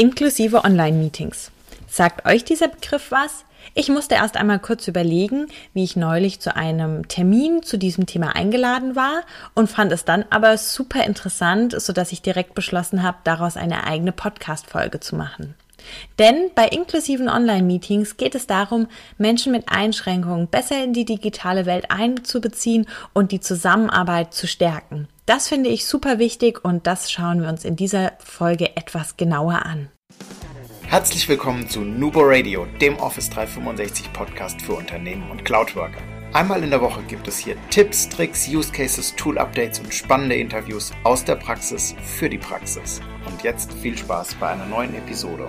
Inklusive 0.00 0.64
Online-Meetings. 0.64 1.50
Sagt 1.86 2.24
euch 2.24 2.42
dieser 2.42 2.68
Begriff 2.68 3.10
was? 3.10 3.44
Ich 3.74 3.90
musste 3.90 4.14
erst 4.14 4.38
einmal 4.38 4.58
kurz 4.58 4.88
überlegen, 4.88 5.48
wie 5.74 5.84
ich 5.84 5.94
neulich 5.94 6.40
zu 6.40 6.56
einem 6.56 7.06
Termin 7.08 7.62
zu 7.62 7.76
diesem 7.76 8.06
Thema 8.06 8.34
eingeladen 8.34 8.96
war 8.96 9.24
und 9.52 9.68
fand 9.68 9.92
es 9.92 10.06
dann 10.06 10.24
aber 10.30 10.56
super 10.56 11.04
interessant, 11.04 11.78
so 11.78 11.92
dass 11.92 12.12
ich 12.12 12.22
direkt 12.22 12.54
beschlossen 12.54 13.02
habe, 13.02 13.18
daraus 13.24 13.58
eine 13.58 13.84
eigene 13.84 14.12
Podcast-Folge 14.12 15.00
zu 15.00 15.16
machen. 15.16 15.54
Denn 16.18 16.50
bei 16.54 16.66
inklusiven 16.66 17.28
Online-Meetings 17.28 18.16
geht 18.16 18.34
es 18.34 18.46
darum, 18.46 18.86
Menschen 19.18 19.52
mit 19.52 19.64
Einschränkungen 19.68 20.48
besser 20.48 20.82
in 20.82 20.92
die 20.92 21.04
digitale 21.04 21.66
Welt 21.66 21.90
einzubeziehen 21.90 22.86
und 23.12 23.32
die 23.32 23.40
Zusammenarbeit 23.40 24.34
zu 24.34 24.46
stärken. 24.46 25.08
Das 25.26 25.48
finde 25.48 25.70
ich 25.70 25.86
super 25.86 26.18
wichtig 26.18 26.64
und 26.64 26.86
das 26.86 27.10
schauen 27.10 27.42
wir 27.42 27.48
uns 27.48 27.64
in 27.64 27.76
dieser 27.76 28.12
Folge 28.18 28.76
etwas 28.76 29.16
genauer 29.16 29.64
an. 29.64 29.88
Herzlich 30.82 31.28
willkommen 31.28 31.68
zu 31.68 31.82
Nubo 31.82 32.20
Radio, 32.22 32.66
dem 32.80 32.96
Office 32.96 33.30
365 33.30 34.12
Podcast 34.12 34.60
für 34.60 34.72
Unternehmen 34.72 35.30
und 35.30 35.44
Cloudworker. 35.44 36.02
Einmal 36.32 36.64
in 36.64 36.70
der 36.70 36.80
Woche 36.80 37.02
gibt 37.02 37.28
es 37.28 37.38
hier 37.38 37.56
Tipps, 37.70 38.08
Tricks, 38.08 38.48
Use 38.48 38.72
Cases, 38.72 39.14
Tool 39.14 39.38
Updates 39.38 39.78
und 39.78 39.94
spannende 39.94 40.34
Interviews 40.34 40.92
aus 41.04 41.24
der 41.24 41.36
Praxis 41.36 41.94
für 42.04 42.28
die 42.28 42.38
Praxis. 42.38 43.00
Und 43.26 43.42
jetzt 43.42 43.72
viel 43.72 43.96
Spaß 43.96 44.34
bei 44.34 44.48
einer 44.48 44.66
neuen 44.66 44.94
Episode. 44.96 45.48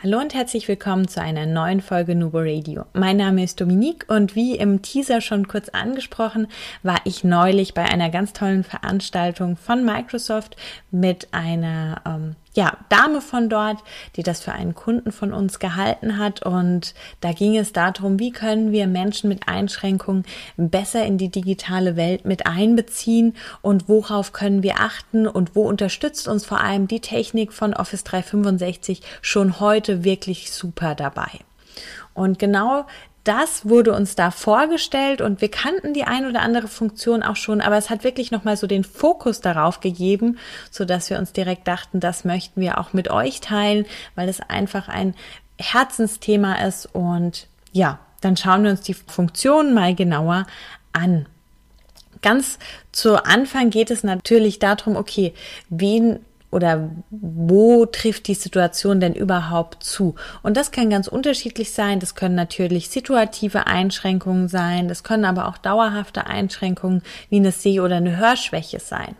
Hallo 0.00 0.20
und 0.20 0.32
herzlich 0.32 0.68
willkommen 0.68 1.08
zu 1.08 1.20
einer 1.20 1.44
neuen 1.44 1.80
Folge 1.80 2.14
Nubo 2.14 2.38
Radio. 2.38 2.84
Mein 2.92 3.16
Name 3.16 3.42
ist 3.42 3.60
Dominique 3.60 4.04
und 4.08 4.36
wie 4.36 4.54
im 4.54 4.80
Teaser 4.80 5.20
schon 5.20 5.48
kurz 5.48 5.70
angesprochen, 5.70 6.46
war 6.84 7.00
ich 7.02 7.24
neulich 7.24 7.74
bei 7.74 7.84
einer 7.84 8.08
ganz 8.08 8.32
tollen 8.32 8.62
Veranstaltung 8.62 9.56
von 9.56 9.84
Microsoft 9.84 10.56
mit 10.92 11.26
einer 11.32 12.00
ähm, 12.06 12.36
ja, 12.54 12.76
Dame 12.88 13.20
von 13.20 13.48
dort, 13.48 13.78
die 14.16 14.22
das 14.22 14.40
für 14.40 14.52
einen 14.52 14.74
Kunden 14.74 15.12
von 15.12 15.32
uns 15.32 15.58
gehalten 15.58 16.18
hat. 16.18 16.44
Und 16.44 16.94
da 17.20 17.32
ging 17.32 17.56
es 17.56 17.72
darum, 17.72 18.18
wie 18.18 18.30
können 18.30 18.72
wir 18.72 18.86
Menschen 18.86 19.28
mit 19.28 19.48
Einschränkungen 19.48 20.24
besser 20.56 21.04
in 21.04 21.18
die 21.18 21.30
digitale 21.30 21.96
Welt 21.96 22.24
mit 22.24 22.46
einbeziehen 22.46 23.36
und 23.62 23.88
worauf 23.88 24.32
können 24.32 24.62
wir 24.62 24.80
achten 24.80 25.26
und 25.26 25.54
wo 25.54 25.62
unterstützt 25.62 26.28
uns 26.28 26.44
vor 26.44 26.60
allem 26.60 26.88
die 26.88 27.00
Technik 27.00 27.52
von 27.52 27.74
Office 27.74 28.04
365 28.04 29.02
schon 29.22 29.60
heute 29.60 30.04
wirklich 30.04 30.52
super 30.52 30.94
dabei. 30.94 31.30
Und 32.14 32.38
genau 32.38 32.86
das 33.28 33.68
wurde 33.68 33.92
uns 33.92 34.16
da 34.16 34.30
vorgestellt 34.30 35.20
und 35.20 35.42
wir 35.42 35.50
kannten 35.50 35.92
die 35.92 36.04
ein 36.04 36.26
oder 36.26 36.40
andere 36.40 36.66
Funktion 36.66 37.22
auch 37.22 37.36
schon, 37.36 37.60
aber 37.60 37.76
es 37.76 37.90
hat 37.90 38.02
wirklich 38.02 38.30
nochmal 38.30 38.56
so 38.56 38.66
den 38.66 38.84
Fokus 38.84 39.42
darauf 39.42 39.80
gegeben, 39.80 40.38
so 40.70 40.86
dass 40.86 41.10
wir 41.10 41.18
uns 41.18 41.34
direkt 41.34 41.68
dachten, 41.68 42.00
das 42.00 42.24
möchten 42.24 42.62
wir 42.62 42.78
auch 42.78 42.94
mit 42.94 43.10
euch 43.10 43.42
teilen, 43.42 43.84
weil 44.14 44.30
es 44.30 44.40
einfach 44.40 44.88
ein 44.88 45.14
Herzensthema 45.58 46.54
ist 46.66 46.86
und 46.94 47.48
ja, 47.72 47.98
dann 48.22 48.38
schauen 48.38 48.64
wir 48.64 48.70
uns 48.70 48.80
die 48.80 48.94
Funktionen 48.94 49.74
mal 49.74 49.94
genauer 49.94 50.46
an. 50.94 51.26
Ganz 52.22 52.58
zu 52.92 53.22
Anfang 53.26 53.68
geht 53.68 53.90
es 53.90 54.04
natürlich 54.04 54.58
darum, 54.58 54.96
okay, 54.96 55.34
wen 55.68 56.20
oder 56.50 56.90
wo 57.10 57.84
trifft 57.86 58.26
die 58.26 58.34
Situation 58.34 59.00
denn 59.00 59.14
überhaupt 59.14 59.82
zu? 59.82 60.14
Und 60.42 60.56
das 60.56 60.70
kann 60.70 60.90
ganz 60.90 61.06
unterschiedlich 61.06 61.72
sein. 61.72 62.00
Das 62.00 62.14
können 62.14 62.34
natürlich 62.34 62.88
situative 62.88 63.66
Einschränkungen 63.66 64.48
sein. 64.48 64.88
Das 64.88 65.02
können 65.02 65.26
aber 65.26 65.48
auch 65.48 65.58
dauerhafte 65.58 66.26
Einschränkungen 66.26 67.02
wie 67.28 67.36
eine 67.36 67.52
Seh- 67.52 67.80
oder 67.80 67.96
eine 67.96 68.16
Hörschwäche 68.16 68.80
sein. 68.80 69.14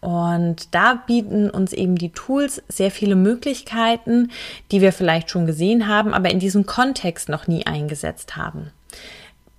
Und 0.00 0.74
da 0.74 0.94
bieten 0.94 1.50
uns 1.50 1.72
eben 1.72 1.96
die 1.96 2.12
Tools 2.12 2.62
sehr 2.68 2.90
viele 2.90 3.16
Möglichkeiten, 3.16 4.30
die 4.70 4.80
wir 4.80 4.92
vielleicht 4.92 5.30
schon 5.30 5.46
gesehen 5.46 5.88
haben, 5.88 6.14
aber 6.14 6.30
in 6.30 6.38
diesem 6.38 6.66
Kontext 6.66 7.28
noch 7.28 7.48
nie 7.48 7.66
eingesetzt 7.66 8.36
haben. 8.36 8.70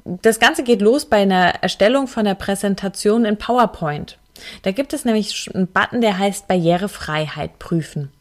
Das 0.05 0.39
Ganze 0.39 0.63
geht 0.63 0.81
los 0.81 1.05
bei 1.05 1.17
einer 1.17 1.55
Erstellung 1.61 2.07
von 2.07 2.23
der 2.23 2.35
Präsentation 2.35 3.25
in 3.25 3.37
PowerPoint. 3.37 4.17
Da 4.63 4.71
gibt 4.71 4.93
es 4.93 5.05
nämlich 5.05 5.49
einen 5.53 5.67
Button, 5.67 6.01
der 6.01 6.17
heißt 6.17 6.47
Barrierefreiheit 6.47 7.59
prüfen. 7.59 8.11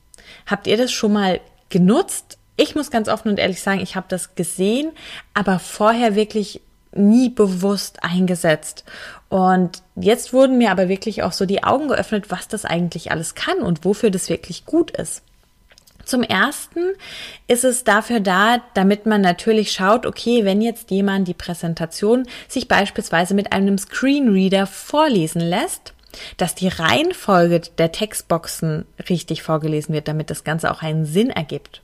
Habt 0.47 0.67
ihr 0.67 0.77
das 0.77 0.93
schon 0.93 1.13
mal 1.13 1.41
genutzt? 1.69 2.39
Ich 2.57 2.75
muss 2.75 2.91
ganz 2.91 3.09
offen 3.09 3.29
und 3.29 3.39
ehrlich 3.39 3.63
sagen, 3.63 3.81
ich 3.81 3.97
habe 3.97 4.07
das 4.09 4.35
gesehen, 4.35 4.93
aber 5.35 5.59
vorher 5.59 6.15
wirklich 6.15 6.61
nie 6.93 7.29
bewusst 7.29 8.03
eingesetzt. 8.03 8.85
Und 9.29 9.83
jetzt 9.95 10.33
wurden 10.33 10.59
mir 10.59 10.71
aber 10.71 10.89
wirklich 10.89 11.23
auch 11.23 11.33
so 11.33 11.47
die 11.47 11.63
Augen 11.63 11.89
geöffnet, 11.89 12.31
was 12.31 12.49
das 12.49 12.65
eigentlich 12.65 13.13
alles 13.13 13.35
kann 13.35 13.59
und 13.59 13.85
wofür 13.85 14.11
das 14.11 14.29
wirklich 14.29 14.65
gut 14.65 14.91
ist. 14.91 15.23
Zum 16.05 16.23
ersten 16.23 16.95
ist 17.49 17.65
es 17.65 17.85
dafür 17.85 18.21
da, 18.21 18.63
damit 18.73 19.05
man 19.05 19.21
natürlich 19.21 19.73
schaut, 19.73 20.07
okay, 20.07 20.47
wenn 20.47 20.63
jetzt 20.63 20.91
jemand 20.91 21.29
die 21.29 21.35
Präsentation 21.35 22.27
sich 22.49 22.67
beispielsweise 22.67 23.35
mit 23.35 23.53
einem 23.53 23.77
Screenreader 23.77 24.67
vorlesen 24.67 25.43
lässt, 25.43 25.93
dass 26.37 26.55
die 26.55 26.69
Reihenfolge 26.69 27.61
der 27.79 27.93
Textboxen 27.93 28.87
richtig 29.09 29.43
vorgelesen 29.43 29.95
wird, 29.95 30.09
damit 30.09 30.31
das 30.31 30.45
Ganze 30.45 30.71
auch 30.71 30.83
einen 30.83 31.05
Sinn 31.05 31.31
ergibt. 31.31 31.83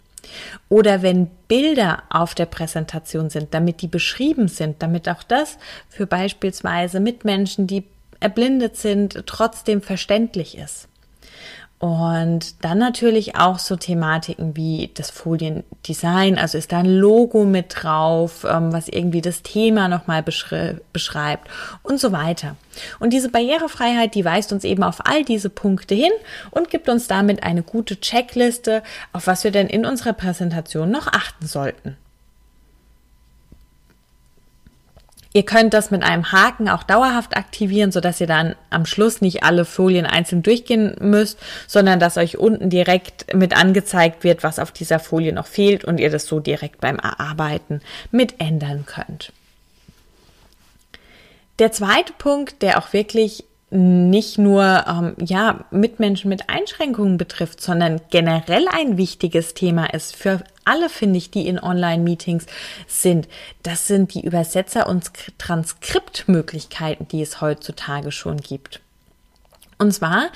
Oder 0.68 1.02
wenn 1.02 1.26
Bilder 1.48 2.04
auf 2.08 2.34
der 2.34 2.46
Präsentation 2.46 3.30
sind, 3.30 3.52
damit 3.52 3.82
die 3.82 3.88
beschrieben 3.88 4.48
sind, 4.48 4.82
damit 4.82 5.08
auch 5.08 5.22
das 5.22 5.58
für 5.88 6.06
beispielsweise 6.06 7.00
Mitmenschen, 7.00 7.66
die 7.66 7.84
erblindet 8.20 8.76
sind, 8.76 9.24
trotzdem 9.26 9.82
verständlich 9.82 10.56
ist. 10.56 10.88
Und 11.84 12.64
dann 12.64 12.78
natürlich 12.78 13.36
auch 13.36 13.58
so 13.58 13.76
Thematiken 13.76 14.56
wie 14.56 14.90
das 14.94 15.10
Foliendesign, 15.10 16.38
also 16.38 16.56
ist 16.56 16.72
da 16.72 16.78
ein 16.78 16.86
Logo 16.86 17.44
mit 17.44 17.66
drauf, 17.76 18.46
ähm, 18.48 18.72
was 18.72 18.88
irgendwie 18.88 19.20
das 19.20 19.42
Thema 19.42 19.88
nochmal 19.88 20.22
beschri 20.22 20.78
beschreibt 20.94 21.46
und 21.82 22.00
so 22.00 22.10
weiter. 22.10 22.56
Und 23.00 23.12
diese 23.12 23.28
Barrierefreiheit, 23.28 24.14
die 24.14 24.24
weist 24.24 24.50
uns 24.54 24.64
eben 24.64 24.82
auf 24.82 25.06
all 25.06 25.24
diese 25.24 25.50
Punkte 25.50 25.94
hin 25.94 26.12
und 26.50 26.70
gibt 26.70 26.88
uns 26.88 27.06
damit 27.06 27.42
eine 27.42 27.62
gute 27.62 28.00
Checkliste, 28.00 28.82
auf 29.12 29.26
was 29.26 29.44
wir 29.44 29.50
denn 29.50 29.66
in 29.66 29.84
unserer 29.84 30.14
Präsentation 30.14 30.90
noch 30.90 31.08
achten 31.08 31.46
sollten. 31.46 31.98
Ihr 35.36 35.44
könnt 35.44 35.74
das 35.74 35.90
mit 35.90 36.04
einem 36.04 36.30
Haken 36.30 36.68
auch 36.68 36.84
dauerhaft 36.84 37.36
aktivieren, 37.36 37.90
sodass 37.90 38.20
ihr 38.20 38.28
dann 38.28 38.54
am 38.70 38.86
Schluss 38.86 39.20
nicht 39.20 39.42
alle 39.42 39.64
Folien 39.64 40.06
einzeln 40.06 40.44
durchgehen 40.44 40.94
müsst, 41.00 41.40
sondern 41.66 41.98
dass 41.98 42.16
euch 42.16 42.38
unten 42.38 42.70
direkt 42.70 43.34
mit 43.34 43.56
angezeigt 43.56 44.22
wird, 44.22 44.44
was 44.44 44.60
auf 44.60 44.70
dieser 44.70 45.00
Folie 45.00 45.32
noch 45.32 45.48
fehlt 45.48 45.84
und 45.84 45.98
ihr 45.98 46.08
das 46.08 46.26
so 46.26 46.38
direkt 46.38 46.80
beim 46.80 47.00
Erarbeiten 47.00 47.80
mit 48.12 48.40
ändern 48.40 48.86
könnt. 48.86 49.32
Der 51.58 51.72
zweite 51.72 52.12
Punkt, 52.12 52.62
der 52.62 52.78
auch 52.78 52.92
wirklich 52.92 53.42
nicht 53.74 54.38
nur 54.38 54.84
ähm, 54.86 55.16
ja 55.18 55.64
Mitmenschen 55.72 56.28
mit 56.28 56.48
Einschränkungen 56.48 57.18
betrifft, 57.18 57.60
sondern 57.60 58.00
generell 58.10 58.68
ein 58.68 58.96
wichtiges 58.96 59.54
Thema 59.54 59.92
ist 59.92 60.14
für 60.14 60.44
alle, 60.64 60.88
finde 60.88 61.18
ich, 61.18 61.32
die 61.32 61.48
in 61.48 61.58
Online-Meetings 61.58 62.46
sind. 62.86 63.28
Das 63.64 63.88
sind 63.88 64.14
die 64.14 64.24
Übersetzer- 64.24 64.86
und 64.86 65.10
Transkriptmöglichkeiten, 65.38 67.08
die 67.08 67.20
es 67.20 67.40
heutzutage 67.40 68.12
schon 68.12 68.36
gibt. 68.36 68.80
Und 69.78 69.92
zwar, 69.92 70.28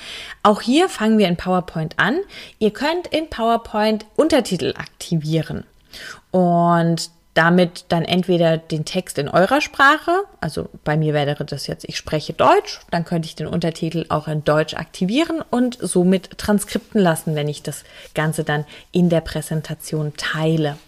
auch 0.42 0.60
hier 0.60 0.88
fangen 0.88 1.16
wir 1.16 1.28
in 1.28 1.36
PowerPoint 1.36 1.96
an. 1.96 2.18
Ihr 2.58 2.72
könnt 2.72 3.06
in 3.06 3.30
PowerPoint 3.30 4.04
Untertitel 4.16 4.74
aktivieren. 4.76 5.64
Und 6.32 7.10
damit 7.38 7.84
dann 7.90 8.04
entweder 8.04 8.58
den 8.58 8.84
Text 8.84 9.16
in 9.16 9.28
eurer 9.28 9.60
Sprache, 9.60 10.24
also 10.40 10.68
bei 10.82 10.96
mir 10.96 11.14
wäre 11.14 11.44
das 11.44 11.68
jetzt, 11.68 11.84
ich 11.88 11.96
spreche 11.96 12.32
Deutsch, 12.32 12.80
dann 12.90 13.04
könnte 13.04 13.26
ich 13.26 13.36
den 13.36 13.46
Untertitel 13.46 14.06
auch 14.08 14.26
in 14.26 14.42
Deutsch 14.42 14.74
aktivieren 14.74 15.44
und 15.48 15.78
somit 15.80 16.36
transkripten 16.36 17.00
lassen, 17.00 17.36
wenn 17.36 17.46
ich 17.46 17.62
das 17.62 17.84
Ganze 18.12 18.42
dann 18.42 18.64
in 18.90 19.08
der 19.08 19.20
Präsentation 19.20 20.14
teile. 20.16 20.78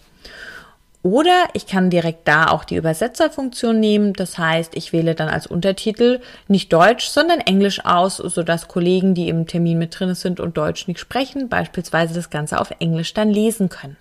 Oder 1.03 1.45
ich 1.53 1.67
kann 1.67 1.89
direkt 1.89 2.27
da 2.27 2.47
auch 2.47 2.65
die 2.65 2.75
Übersetzerfunktion 2.75 3.79
nehmen. 3.79 4.11
Das 4.11 4.37
heißt, 4.37 4.75
ich 4.75 4.91
wähle 4.91 5.15
dann 5.15 5.29
als 5.29 5.47
Untertitel 5.47 6.19
nicht 6.49 6.73
Deutsch, 6.73 7.07
sondern 7.07 7.39
Englisch 7.39 7.85
aus, 7.85 8.17
sodass 8.17 8.67
Kollegen, 8.67 9.15
die 9.15 9.29
im 9.29 9.47
Termin 9.47 9.79
mit 9.79 9.97
drin 9.97 10.15
sind 10.15 10.41
und 10.41 10.57
Deutsch 10.57 10.89
nicht 10.89 10.99
sprechen, 10.99 11.47
beispielsweise 11.47 12.13
das 12.13 12.29
Ganze 12.29 12.59
auf 12.59 12.71
Englisch 12.79 13.13
dann 13.13 13.29
lesen 13.29 13.69
können. 13.69 13.95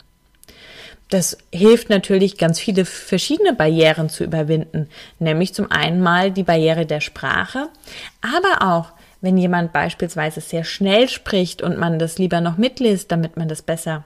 Das 1.10 1.36
hilft 1.52 1.90
natürlich, 1.90 2.38
ganz 2.38 2.60
viele 2.60 2.84
verschiedene 2.84 3.52
Barrieren 3.52 4.08
zu 4.08 4.22
überwinden, 4.22 4.88
nämlich 5.18 5.52
zum 5.52 5.70
einen 5.70 6.00
mal 6.00 6.30
die 6.30 6.44
Barriere 6.44 6.86
der 6.86 7.00
Sprache, 7.00 7.68
aber 8.22 8.72
auch, 8.72 8.92
wenn 9.20 9.36
jemand 9.36 9.72
beispielsweise 9.72 10.40
sehr 10.40 10.62
schnell 10.62 11.08
spricht 11.08 11.62
und 11.62 11.78
man 11.78 11.98
das 11.98 12.18
lieber 12.18 12.40
noch 12.40 12.56
mitliest, 12.56 13.10
damit 13.10 13.36
man 13.36 13.48
das 13.48 13.60
besser, 13.60 14.04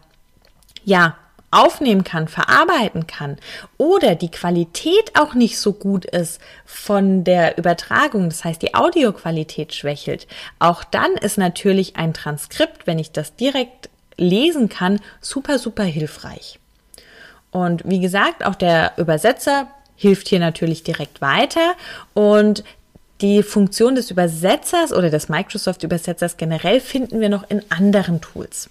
ja, 0.85 1.17
aufnehmen 1.51 2.03
kann, 2.03 2.27
verarbeiten 2.27 3.07
kann 3.07 3.37
oder 3.79 4.17
die 4.17 4.31
Qualität 4.31 5.13
auch 5.17 5.35
nicht 5.35 5.59
so 5.59 5.73
gut 5.73 6.05
ist 6.05 6.41
von 6.65 7.23
der 7.23 7.59
Übertragung, 7.59 8.29
das 8.29 8.45
heißt 8.45 8.61
die 8.61 8.75
Audioqualität 8.75 9.73
schwächelt, 9.73 10.27
auch 10.59 10.83
dann 10.83 11.13
ist 11.13 11.39
natürlich 11.39 11.97
ein 11.97 12.13
Transkript, 12.13 12.87
wenn 12.87 12.99
ich 12.99 13.13
das 13.13 13.37
direkt 13.37 13.89
lesen 14.17 14.69
kann, 14.69 15.01
super, 15.21 15.59
super 15.59 15.85
hilfreich. 15.85 16.59
Und 17.55 17.89
wie 17.89 18.01
gesagt, 18.01 18.45
auch 18.45 18.57
der 18.57 18.95
Übersetzer 18.97 19.69
hilft 19.95 20.27
hier 20.27 20.41
natürlich 20.41 20.83
direkt 20.83 21.21
weiter 21.21 21.75
und 22.13 22.65
die 23.21 23.45
Funktion 23.45 23.95
des 23.95 24.11
Übersetzers 24.11 24.93
oder 24.93 25.09
des 25.09 25.29
Microsoft-Übersetzers 25.29 26.37
generell 26.37 26.81
finden 26.81 27.21
wir 27.21 27.29
noch 27.29 27.49
in 27.49 27.63
anderen 27.71 28.21
Tools. 28.21 28.71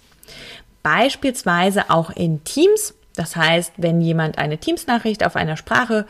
Beispielsweise 0.82 1.88
auch 1.88 2.10
in 2.10 2.44
Teams. 2.44 2.92
Das 3.16 3.36
heißt, 3.36 3.72
wenn 3.78 4.02
jemand 4.02 4.36
eine 4.36 4.58
Teams-Nachricht 4.58 5.24
auf 5.24 5.34
einer 5.34 5.56
Sprache 5.56 6.04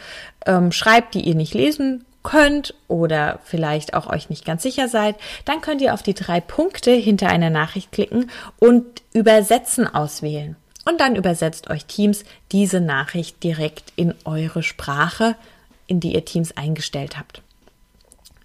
ähm, 0.44 0.72
schreibt, 0.72 1.14
die 1.14 1.20
ihr 1.20 1.36
nicht 1.36 1.54
lesen 1.54 2.04
könnt 2.24 2.74
oder 2.88 3.38
vielleicht 3.44 3.94
auch 3.94 4.08
euch 4.08 4.30
nicht 4.30 4.44
ganz 4.44 4.64
sicher 4.64 4.88
seid, 4.88 5.14
dann 5.44 5.60
könnt 5.60 5.80
ihr 5.80 5.94
auf 5.94 6.02
die 6.02 6.14
drei 6.14 6.40
Punkte 6.40 6.90
hinter 6.90 7.28
einer 7.28 7.50
Nachricht 7.50 7.92
klicken 7.92 8.32
und 8.58 8.84
Übersetzen 9.12 9.86
auswählen. 9.86 10.56
Und 10.84 11.00
dann 11.00 11.16
übersetzt 11.16 11.70
euch 11.70 11.86
Teams 11.86 12.24
diese 12.52 12.80
Nachricht 12.80 13.42
direkt 13.42 13.92
in 13.96 14.14
eure 14.24 14.62
Sprache, 14.62 15.36
in 15.86 16.00
die 16.00 16.14
ihr 16.14 16.24
Teams 16.24 16.56
eingestellt 16.56 17.18
habt. 17.18 17.42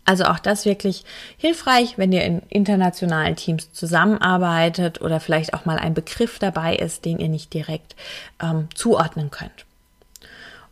Also 0.06 0.24
auch 0.24 0.40
das 0.40 0.66
wirklich 0.66 1.04
hilfreich, 1.38 2.00
wenn 2.00 2.12
ihr 2.12 2.24
in 2.24 2.42
internationalen 2.50 3.36
Teams 3.36 3.72
zusammenarbeitet 3.74 5.02
oder 5.02 5.20
vielleicht 5.20 5.54
auch 5.54 5.66
mal 5.66 5.78
ein 5.78 5.94
Begriff 5.94 6.40
dabei 6.40 6.76
ist, 6.76 7.06
den 7.06 7.20
ihr 7.20 7.30
nicht 7.30 7.54
direkt 7.54 7.96
ähm, 8.42 8.70
zuordnen 8.74 9.30
könnt. 9.30 9.66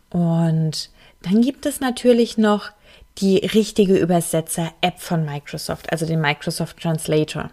Und 0.09 0.89
dann 1.21 1.41
gibt 1.41 1.67
es 1.67 1.81
natürlich 1.81 2.39
noch 2.39 2.71
die 3.19 3.37
richtige 3.37 3.97
Übersetzer-App 3.97 4.99
von 4.99 5.25
Microsoft, 5.25 5.91
also 5.91 6.05
den 6.05 6.21
Microsoft 6.21 6.79
Translator. 6.79 7.51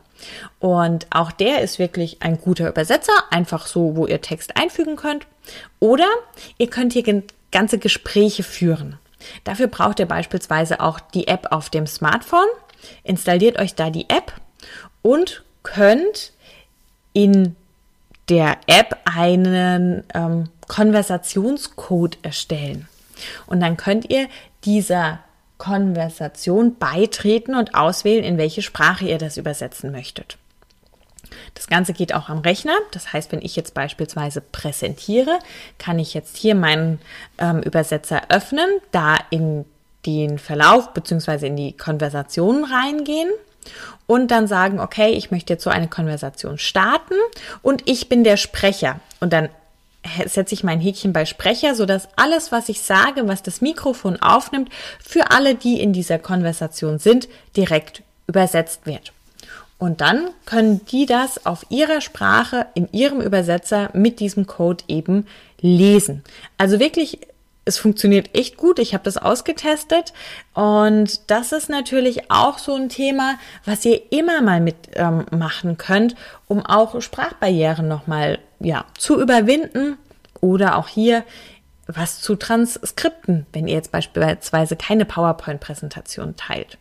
Und 0.58 1.06
auch 1.10 1.32
der 1.32 1.60
ist 1.60 1.78
wirklich 1.78 2.22
ein 2.22 2.40
guter 2.40 2.68
Übersetzer, 2.68 3.12
einfach 3.30 3.66
so, 3.66 3.96
wo 3.96 4.06
ihr 4.06 4.20
Text 4.20 4.56
einfügen 4.56 4.96
könnt. 4.96 5.26
Oder 5.80 6.08
ihr 6.58 6.68
könnt 6.68 6.92
hier 6.92 7.22
ganze 7.50 7.78
Gespräche 7.78 8.42
führen. 8.42 8.98
Dafür 9.44 9.68
braucht 9.68 10.00
ihr 10.00 10.06
beispielsweise 10.06 10.80
auch 10.80 11.00
die 11.00 11.28
App 11.28 11.48
auf 11.50 11.70
dem 11.70 11.86
Smartphone. 11.86 12.48
Installiert 13.02 13.58
euch 13.58 13.74
da 13.74 13.90
die 13.90 14.10
App 14.10 14.32
und 15.02 15.42
könnt 15.62 16.32
in 17.12 17.56
der 18.28 18.56
App 18.66 18.98
einen 19.04 20.04
ähm, 20.14 20.48
Konversationscode 20.68 22.18
erstellen. 22.22 22.88
Und 23.46 23.60
dann 23.60 23.76
könnt 23.76 24.10
ihr 24.10 24.28
dieser 24.64 25.20
Konversation 25.58 26.76
beitreten 26.78 27.54
und 27.54 27.74
auswählen, 27.74 28.24
in 28.24 28.38
welche 28.38 28.62
Sprache 28.62 29.06
ihr 29.06 29.18
das 29.18 29.36
übersetzen 29.36 29.92
möchtet. 29.92 30.36
Das 31.54 31.66
Ganze 31.66 31.92
geht 31.92 32.14
auch 32.14 32.28
am 32.28 32.38
Rechner. 32.38 32.74
Das 32.92 33.12
heißt, 33.12 33.32
wenn 33.32 33.42
ich 33.42 33.56
jetzt 33.56 33.74
beispielsweise 33.74 34.40
präsentiere, 34.40 35.38
kann 35.78 35.98
ich 35.98 36.14
jetzt 36.14 36.36
hier 36.36 36.54
meinen 36.54 37.00
ähm, 37.38 37.62
Übersetzer 37.62 38.22
öffnen, 38.28 38.68
da 38.92 39.16
in 39.30 39.64
den 40.06 40.38
Verlauf 40.38 40.92
bzw. 40.92 41.46
in 41.46 41.56
die 41.56 41.76
Konversation 41.76 42.64
reingehen 42.64 43.30
und 44.06 44.30
dann 44.30 44.46
sagen, 44.46 44.80
okay, 44.80 45.12
ich 45.12 45.30
möchte 45.30 45.54
jetzt 45.54 45.64
so 45.64 45.70
eine 45.70 45.88
Konversation 45.88 46.58
starten 46.58 47.14
und 47.62 47.88
ich 47.88 48.08
bin 48.08 48.24
der 48.24 48.36
Sprecher. 48.36 49.00
Und 49.20 49.32
dann 49.32 49.48
setze 50.26 50.54
ich 50.54 50.64
mein 50.64 50.80
Häkchen 50.80 51.12
bei 51.12 51.24
Sprecher, 51.24 51.74
sodass 51.74 52.08
alles, 52.16 52.52
was 52.52 52.68
ich 52.68 52.82
sage, 52.82 53.26
was 53.26 53.42
das 53.42 53.60
Mikrofon 53.60 54.16
aufnimmt, 54.20 54.70
für 55.02 55.30
alle, 55.30 55.54
die 55.54 55.80
in 55.80 55.92
dieser 55.92 56.18
Konversation 56.18 56.98
sind, 56.98 57.28
direkt 57.56 58.02
übersetzt 58.26 58.86
wird. 58.86 59.12
Und 59.78 60.00
dann 60.00 60.30
können 60.46 60.84
die 60.86 61.06
das 61.06 61.44
auf 61.46 61.66
ihrer 61.68 62.00
Sprache 62.00 62.66
in 62.74 62.88
ihrem 62.92 63.20
Übersetzer 63.20 63.90
mit 63.92 64.20
diesem 64.20 64.46
Code 64.46 64.84
eben 64.88 65.26
lesen. 65.60 66.22
Also 66.58 66.78
wirklich, 66.78 67.18
es 67.64 67.78
funktioniert 67.78 68.34
echt 68.34 68.56
gut. 68.56 68.78
Ich 68.78 68.94
habe 68.94 69.04
das 69.04 69.16
ausgetestet 69.16 70.12
und 70.52 71.30
das 71.30 71.52
ist 71.52 71.68
natürlich 71.68 72.30
auch 72.30 72.58
so 72.58 72.74
ein 72.74 72.88
Thema, 72.88 73.36
was 73.64 73.84
ihr 73.84 74.12
immer 74.12 74.42
mal 74.42 74.60
mitmachen 74.60 75.70
ähm, 75.70 75.78
könnt, 75.78 76.14
um 76.46 76.64
auch 76.64 77.00
Sprachbarrieren 77.00 77.88
nochmal 77.88 78.38
ja, 78.60 78.84
zu 78.98 79.20
überwinden 79.20 79.96
oder 80.40 80.76
auch 80.76 80.88
hier 80.88 81.24
was 81.86 82.20
zu 82.20 82.36
Transkripten, 82.36 83.46
wenn 83.52 83.68
ihr 83.68 83.74
jetzt 83.74 83.92
beispielsweise 83.92 84.76
keine 84.76 85.04
PowerPoint-Präsentation 85.04 86.34
teilt. 86.36 86.78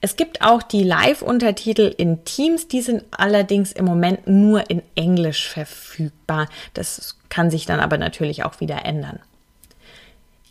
Es 0.00 0.16
gibt 0.16 0.42
auch 0.42 0.62
die 0.62 0.82
Live-Untertitel 0.82 1.92
in 1.96 2.24
Teams, 2.24 2.68
die 2.68 2.82
sind 2.82 3.04
allerdings 3.10 3.72
im 3.72 3.84
Moment 3.84 4.26
nur 4.26 4.68
in 4.70 4.82
Englisch 4.94 5.48
verfügbar. 5.48 6.48
Das 6.74 7.16
kann 7.30 7.50
sich 7.50 7.66
dann 7.66 7.80
aber 7.80 7.98
natürlich 7.98 8.44
auch 8.44 8.60
wieder 8.60 8.84
ändern. 8.84 9.20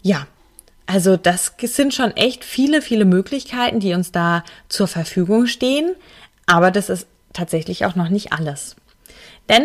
Ja, 0.03 0.27
also 0.85 1.17
das 1.17 1.53
sind 1.59 1.93
schon 1.93 2.11
echt 2.11 2.43
viele, 2.43 2.81
viele 2.81 3.05
Möglichkeiten, 3.05 3.79
die 3.79 3.93
uns 3.93 4.11
da 4.11 4.43
zur 4.69 4.87
Verfügung 4.87 5.47
stehen, 5.47 5.95
aber 6.45 6.71
das 6.71 6.89
ist 6.89 7.07
tatsächlich 7.31 7.85
auch 7.85 7.95
noch 7.95 8.09
nicht 8.09 8.33
alles. 8.33 8.75
Denn 9.49 9.63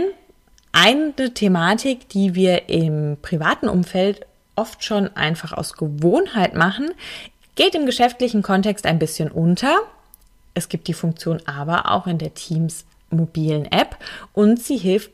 eine 0.73 1.35
Thematik, 1.35 2.09
die 2.09 2.35
wir 2.35 2.69
im 2.69 3.19
privaten 3.21 3.69
Umfeld 3.69 4.27
oft 4.55 4.85
schon 4.85 5.15
einfach 5.17 5.53
aus 5.53 5.75
Gewohnheit 5.75 6.55
machen, 6.55 6.91
geht 7.57 7.75
im 7.75 7.85
geschäftlichen 7.85 8.43
Kontext 8.43 8.87
ein 8.87 9.01
bisschen 9.01 9.31
unter. 9.31 9.77
Es 10.55 10.69
gibt 10.69 10.87
die 10.87 10.95
Funktion 10.95 11.43
aber 11.47 11.91
auch 11.91 12.07
in 12.07 12.19
der 12.19 12.35
Teams 12.35 12.85
mobilen 13.11 13.65
App 13.67 13.97
und 14.35 14.63
sie 14.63 14.77
hilft 14.77 15.11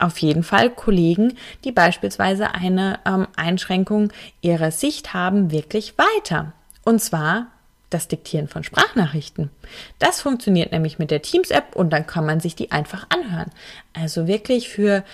auf 0.00 0.18
jeden 0.18 0.42
Fall 0.42 0.70
Kollegen, 0.70 1.36
die 1.64 1.72
beispielsweise 1.72 2.54
eine 2.54 2.98
ähm, 3.06 3.26
Einschränkung 3.36 4.12
ihrer 4.40 4.70
Sicht 4.70 5.14
haben, 5.14 5.50
wirklich 5.50 5.94
weiter. 5.98 6.52
Und 6.84 7.00
zwar 7.00 7.48
das 7.90 8.08
Diktieren 8.08 8.48
von 8.48 8.64
Sprachnachrichten. 8.64 9.50
Das 9.98 10.20
funktioniert 10.20 10.72
nämlich 10.72 10.98
mit 10.98 11.10
der 11.10 11.22
Teams-App 11.22 11.74
und 11.74 11.90
dann 11.90 12.06
kann 12.06 12.24
man 12.24 12.40
sich 12.40 12.54
die 12.54 12.70
einfach 12.70 13.06
anhören. 13.10 13.50
Also 13.92 14.26
wirklich 14.26 14.68
für 14.68 15.04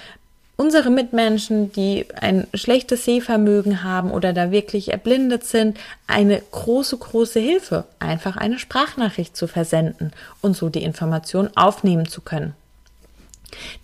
unsere 0.56 0.90
Mitmenschen, 0.90 1.72
die 1.72 2.06
ein 2.20 2.46
schlechtes 2.54 3.04
Sehvermögen 3.04 3.82
haben 3.82 4.10
oder 4.10 4.32
da 4.32 4.50
wirklich 4.50 4.92
erblindet 4.92 5.44
sind, 5.44 5.78
eine 6.06 6.40
große, 6.50 6.96
große 6.96 7.40
Hilfe, 7.40 7.84
einfach 7.98 8.36
eine 8.36 8.58
Sprachnachricht 8.58 9.36
zu 9.36 9.48
versenden 9.48 10.12
und 10.40 10.56
so 10.56 10.68
die 10.68 10.82
Information 10.82 11.50
aufnehmen 11.56 12.06
zu 12.06 12.20
können. 12.20 12.54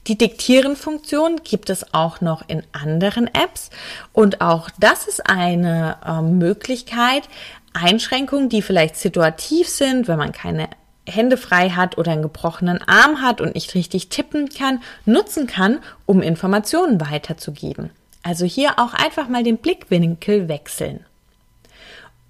Die 0.06 0.18
Diktieren-Funktion 0.18 1.40
gibt 1.44 1.70
es 1.70 1.94
auch 1.94 2.20
noch 2.20 2.48
in 2.48 2.62
anderen 2.72 3.28
Apps 3.28 3.70
und 4.12 4.40
auch 4.40 4.68
das 4.78 5.06
ist 5.06 5.28
eine 5.28 5.96
äh, 6.04 6.20
Möglichkeit, 6.20 7.28
Einschränkungen, 7.72 8.48
die 8.48 8.62
vielleicht 8.62 8.96
situativ 8.96 9.68
sind, 9.68 10.08
wenn 10.08 10.18
man 10.18 10.32
keine 10.32 10.68
Hände 11.08 11.36
frei 11.36 11.70
hat 11.70 11.98
oder 11.98 12.12
einen 12.12 12.22
gebrochenen 12.22 12.80
Arm 12.86 13.22
hat 13.22 13.40
und 13.40 13.54
nicht 13.54 13.74
richtig 13.74 14.08
tippen 14.08 14.48
kann, 14.48 14.82
nutzen 15.04 15.46
kann, 15.46 15.80
um 16.06 16.22
Informationen 16.22 17.00
weiterzugeben. 17.00 17.90
Also 18.22 18.44
hier 18.44 18.78
auch 18.78 18.94
einfach 18.94 19.28
mal 19.28 19.42
den 19.42 19.58
Blickwinkel 19.58 20.48
wechseln. 20.48 21.04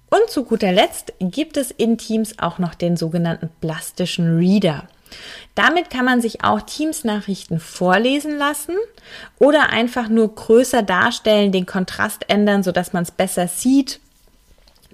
Und 0.09 0.29
zu 0.29 0.43
guter 0.43 0.71
Letzt 0.71 1.13
gibt 1.19 1.57
es 1.57 1.71
in 1.71 1.97
Teams 1.97 2.39
auch 2.39 2.59
noch 2.59 2.75
den 2.75 2.97
sogenannten 2.97 3.49
plastischen 3.61 4.37
Reader. 4.37 4.87
Damit 5.55 5.89
kann 5.89 6.05
man 6.05 6.21
sich 6.21 6.43
auch 6.43 6.61
Teams-Nachrichten 6.61 7.59
vorlesen 7.59 8.37
lassen 8.37 8.75
oder 9.39 9.69
einfach 9.69 10.09
nur 10.09 10.33
größer 10.33 10.83
darstellen, 10.83 11.51
den 11.51 11.65
Kontrast 11.65 12.29
ändern, 12.29 12.63
sodass 12.63 12.93
man 12.93 13.03
es 13.03 13.11
besser 13.11 13.47
sieht 13.47 13.99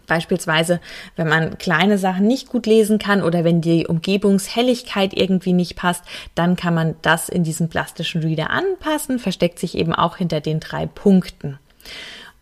Beispielsweise, 0.10 0.82
wenn 1.16 1.30
man 1.30 1.60
kleine 1.60 2.00
Sachen 2.00 2.28
nicht 2.28 2.50
gut 2.50 2.66
lesen 2.66 2.98
kann 2.98 3.22
oder 3.22 3.44
wenn 3.44 3.62
die 3.62 3.86
Umgebungshelligkeit 3.86 5.14
irgendwie 5.14 5.54
nicht 5.54 5.76
passt, 5.76 6.04
dann 6.34 6.56
kann 6.56 6.74
man 6.74 6.96
das 7.04 7.30
in 7.30 7.44
diesem 7.44 7.70
plastischen 7.70 8.22
Reader 8.24 8.50
anpassen, 8.50 9.20
versteckt 9.20 9.60
sich 9.60 9.78
eben 9.78 9.94
auch 9.94 10.18
hinter 10.18 10.42
den 10.42 10.60
drei 10.60 10.88
Punkten. 10.88 11.60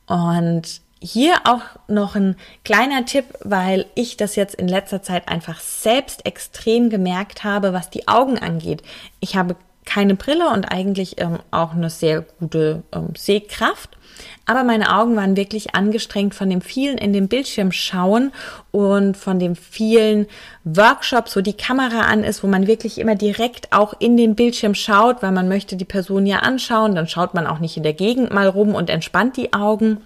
Und 0.08 0.80
hier 1.00 1.36
auch 1.44 1.62
noch 1.88 2.16
ein 2.16 2.36
kleiner 2.64 3.06
Tipp, 3.06 3.26
weil 3.42 3.86
ich 3.96 4.18
das 4.18 4.36
jetzt 4.36 4.56
in 4.56 4.68
letzter 4.68 5.02
Zeit 5.02 5.28
einfach 5.28 5.60
selbst 5.60 6.26
extrem 6.26 6.90
gemerkt 6.90 7.44
habe, 7.44 7.74
was 7.74 7.90
die 7.90 8.08
Augen 8.08 8.40
angeht. 8.40 8.82
Ich 9.20 9.36
habe 9.36 9.56
keine 9.86 10.16
Brille 10.16 10.50
und 10.50 10.66
eigentlich 10.66 11.20
ähm, 11.20 11.40
auch 11.52 11.74
eine 11.74 11.90
sehr 11.90 12.22
gute 12.22 12.84
ähm, 12.92 13.14
Sehkraft. 13.16 13.98
Aber 14.48 14.64
meine 14.64 14.96
Augen 14.96 15.16
waren 15.16 15.36
wirklich 15.36 15.76
angestrengt 15.76 16.34
von 16.34 16.50
dem 16.50 16.62
vielen 16.62 16.98
in 16.98 17.14
den 17.14 17.28
Bildschirm 17.28 17.72
schauen 17.72 18.32
und 18.72 19.18
von 19.18 19.40
dem 19.40 19.56
vielen 19.56 20.26
Workshops, 20.64 21.36
wo 21.36 21.42
die 21.42 21.54
Kamera 21.54 22.02
an 22.02 22.24
ist, 22.24 22.44
wo 22.44 22.48
man 22.48 22.66
wirklich 22.66 22.98
immer 22.98 23.16
direkt 23.16 23.74
auch 23.74 23.94
in 24.00 24.18
den 24.18 24.36
Bildschirm 24.36 24.74
schaut, 24.74 25.22
weil 25.22 25.32
man 25.32 25.48
möchte 25.48 25.76
die 25.76 25.86
Person 25.86 26.26
ja 26.26 26.40
anschauen, 26.40 26.96
dann 26.96 27.08
schaut 27.08 27.34
man 27.34 27.46
auch 27.46 27.60
nicht 27.60 27.78
in 27.78 27.84
der 27.84 27.94
Gegend 27.94 28.34
mal 28.34 28.48
rum 28.48 28.74
und 28.74 28.90
entspannt 28.90 29.38
die 29.38 29.54
Augen. 29.54 29.98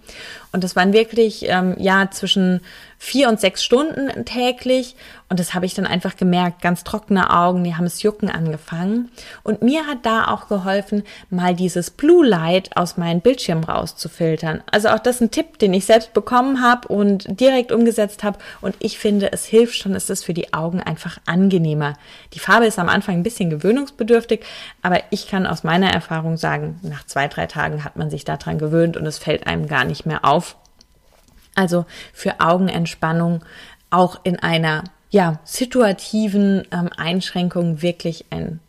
Und 0.51 0.63
das 0.63 0.75
waren 0.75 0.91
wirklich, 0.91 1.45
ähm, 1.47 1.75
ja, 1.79 2.11
zwischen 2.11 2.61
vier 2.97 3.29
und 3.29 3.39
sechs 3.39 3.63
Stunden 3.63 4.25
täglich. 4.25 4.95
Und 5.29 5.39
das 5.39 5.53
habe 5.53 5.65
ich 5.65 5.73
dann 5.73 5.87
einfach 5.87 6.17
gemerkt, 6.17 6.61
ganz 6.61 6.83
trockene 6.83 7.35
Augen, 7.35 7.63
die 7.63 7.75
haben 7.75 7.85
es 7.85 8.01
jucken 8.03 8.29
angefangen. 8.29 9.09
Und 9.43 9.61
mir 9.61 9.87
hat 9.87 10.05
da 10.05 10.27
auch 10.27 10.49
geholfen, 10.49 11.03
mal 11.29 11.55
dieses 11.55 11.89
Blue 11.89 12.25
Light 12.25 12.75
aus 12.75 12.97
meinem 12.97 13.21
Bildschirm 13.21 13.63
rauszufiltern. 14.31 14.63
Also 14.71 14.89
auch 14.89 14.99
das 14.99 15.15
ist 15.15 15.21
ein 15.21 15.31
Tipp, 15.31 15.59
den 15.59 15.73
ich 15.73 15.85
selbst 15.85 16.13
bekommen 16.13 16.61
habe 16.61 16.87
und 16.87 17.39
direkt 17.39 17.71
umgesetzt 17.71 18.23
habe. 18.23 18.39
Und 18.61 18.75
ich 18.79 18.97
finde, 18.97 19.31
es 19.31 19.45
hilft 19.45 19.75
schon, 19.75 19.95
es 19.95 20.09
ist 20.09 20.23
für 20.23 20.33
die 20.33 20.53
Augen 20.53 20.81
einfach 20.81 21.17
angenehmer. 21.25 21.93
Die 22.33 22.39
Farbe 22.39 22.65
ist 22.65 22.79
am 22.79 22.89
Anfang 22.89 23.15
ein 23.15 23.23
bisschen 23.23 23.49
gewöhnungsbedürftig, 23.49 24.41
aber 24.81 25.01
ich 25.09 25.27
kann 25.27 25.45
aus 25.45 25.63
meiner 25.63 25.91
Erfahrung 25.91 26.37
sagen, 26.37 26.79
nach 26.83 27.05
zwei, 27.05 27.27
drei 27.27 27.47
Tagen 27.47 27.83
hat 27.83 27.95
man 27.95 28.09
sich 28.09 28.25
daran 28.25 28.57
gewöhnt 28.57 28.97
und 28.97 29.05
es 29.05 29.17
fällt 29.17 29.47
einem 29.47 29.67
gar 29.67 29.85
nicht 29.85 30.05
mehr 30.05 30.25
auf. 30.25 30.55
Also 31.55 31.85
für 32.13 32.39
Augenentspannung 32.39 33.43
auch 33.89 34.21
in 34.23 34.39
einer 34.39 34.85
ja, 35.09 35.39
situativen 35.43 36.65
ähm, 36.71 36.89
Einschränkung 36.95 37.81
wirklich 37.81 38.25
ein 38.29 38.61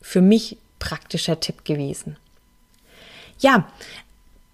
für 0.00 0.22
mich 0.22 0.56
praktischer 0.78 1.40
Tipp 1.40 1.64
gewesen. 1.64 2.16
Ja, 3.38 3.66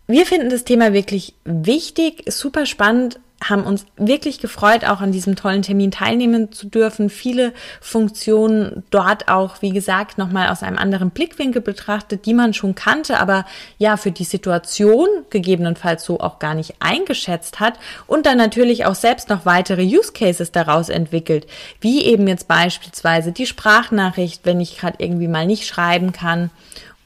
wir 0.06 0.26
finden 0.26 0.50
das 0.50 0.64
Thema 0.64 0.92
wirklich 0.92 1.34
wichtig, 1.44 2.24
super 2.26 2.66
spannend 2.66 3.18
haben 3.48 3.64
uns 3.64 3.86
wirklich 3.96 4.40
gefreut, 4.40 4.84
auch 4.84 5.00
an 5.00 5.12
diesem 5.12 5.36
tollen 5.36 5.62
Termin 5.62 5.90
teilnehmen 5.90 6.52
zu 6.52 6.66
dürfen. 6.66 7.10
Viele 7.10 7.52
Funktionen 7.80 8.84
dort 8.90 9.28
auch, 9.28 9.62
wie 9.62 9.70
gesagt, 9.70 10.18
nochmal 10.18 10.48
aus 10.48 10.62
einem 10.62 10.78
anderen 10.78 11.10
Blickwinkel 11.10 11.62
betrachtet, 11.62 12.26
die 12.26 12.34
man 12.34 12.54
schon 12.54 12.74
kannte, 12.74 13.18
aber 13.18 13.44
ja, 13.78 13.96
für 13.96 14.12
die 14.12 14.24
Situation 14.24 15.08
gegebenenfalls 15.30 16.04
so 16.04 16.20
auch 16.20 16.38
gar 16.38 16.54
nicht 16.54 16.76
eingeschätzt 16.80 17.60
hat 17.60 17.74
und 18.06 18.26
dann 18.26 18.38
natürlich 18.38 18.86
auch 18.86 18.94
selbst 18.94 19.28
noch 19.28 19.46
weitere 19.46 19.82
Use 19.82 20.12
Cases 20.12 20.52
daraus 20.52 20.88
entwickelt, 20.88 21.46
wie 21.80 22.04
eben 22.04 22.26
jetzt 22.28 22.48
beispielsweise 22.48 23.32
die 23.32 23.46
Sprachnachricht, 23.46 24.42
wenn 24.44 24.60
ich 24.60 24.78
gerade 24.78 24.96
irgendwie 24.98 25.28
mal 25.28 25.46
nicht 25.46 25.66
schreiben 25.66 26.12
kann 26.12 26.50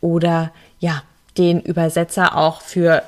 oder 0.00 0.53
ja, 0.79 1.03
den 1.38 1.61
Übersetzer 1.61 2.37
auch 2.37 2.61
für 2.61 3.02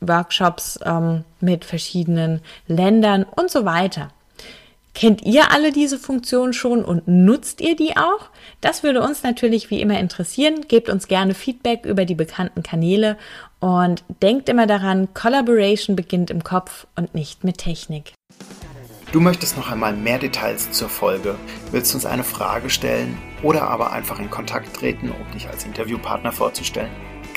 Workshops 0.00 0.78
ähm, 0.84 1.24
mit 1.40 1.64
verschiedenen 1.64 2.40
Ländern 2.66 3.24
und 3.24 3.50
so 3.50 3.64
weiter. 3.64 4.10
Kennt 4.94 5.22
ihr 5.22 5.52
alle 5.52 5.70
diese 5.70 5.96
Funktionen 5.96 6.52
schon 6.52 6.84
und 6.84 7.06
nutzt 7.06 7.60
ihr 7.60 7.76
die 7.76 7.96
auch? 7.96 8.30
Das 8.60 8.82
würde 8.82 9.00
uns 9.00 9.22
natürlich 9.22 9.70
wie 9.70 9.80
immer 9.80 9.98
interessieren. 10.00 10.66
Gebt 10.66 10.88
uns 10.88 11.06
gerne 11.06 11.34
Feedback 11.34 11.84
über 11.84 12.04
die 12.04 12.16
bekannten 12.16 12.64
Kanäle 12.64 13.16
und 13.60 14.02
denkt 14.22 14.48
immer 14.48 14.66
daran, 14.66 15.14
Collaboration 15.14 15.94
beginnt 15.94 16.30
im 16.30 16.42
Kopf 16.42 16.86
und 16.96 17.14
nicht 17.14 17.44
mit 17.44 17.58
Technik. 17.58 18.12
Du 19.12 19.20
möchtest 19.20 19.56
noch 19.56 19.70
einmal 19.70 19.94
mehr 19.94 20.18
Details 20.18 20.70
zur 20.72 20.88
Folge, 20.88 21.36
willst 21.70 21.94
uns 21.94 22.04
eine 22.04 22.24
Frage 22.24 22.68
stellen 22.68 23.16
oder 23.42 23.62
aber 23.62 23.92
einfach 23.92 24.18
in 24.18 24.30
Kontakt 24.30 24.74
treten, 24.74 25.10
um 25.10 25.32
dich 25.32 25.48
als 25.48 25.64
Interviewpartner 25.64 26.32
vorzustellen? 26.32 26.90